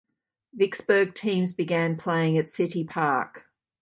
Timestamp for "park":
2.83-3.45